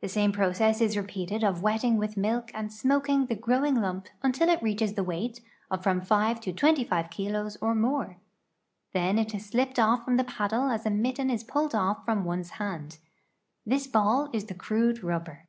The 0.00 0.08
same 0.08 0.32
process 0.32 0.80
is 0.80 0.96
repeated 0.96 1.44
of 1.44 1.62
wetting 1.62 1.96
with 1.96 2.16
milk 2.16 2.50
and 2.52 2.72
smoking 2.72 3.26
the 3.26 3.36
grow 3.36 3.64
ing 3.64 3.76
lump 3.76 4.08
until 4.20 4.48
it 4.48 4.60
reaches 4.60 4.94
the 4.94 5.04
weight 5.04 5.40
of 5.70 5.80
from 5.80 6.00
5 6.00 6.40
to 6.40 6.52
25 6.52 7.08
kilos 7.08 7.56
or 7.60 7.76
more. 7.76 8.16
Then 8.92 9.16
it 9.16 9.32
is 9.32 9.46
slipped 9.46 9.78
off 9.78 10.04
from 10.04 10.16
the 10.16 10.24
paddle 10.24 10.70
as 10.70 10.86
a 10.86 10.90
mitten 10.90 11.30
is 11.30 11.44
pulled 11.44 11.72
off 11.76 12.04
from 12.04 12.24
one's 12.24 12.50
hand. 12.58 12.98
This 13.64 13.86
ball 13.86 14.28
is 14.32 14.46
the 14.46 14.54
crude 14.54 15.04
rubber." 15.04 15.46